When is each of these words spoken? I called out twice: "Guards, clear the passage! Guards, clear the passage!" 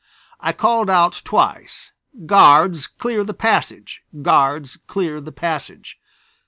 I 0.39 0.51
called 0.51 0.89
out 0.89 1.21
twice: 1.23 1.91
"Guards, 2.25 2.87
clear 2.87 3.23
the 3.23 3.35
passage! 3.35 4.01
Guards, 4.23 4.79
clear 4.87 5.21
the 5.21 5.31
passage!" 5.31 5.99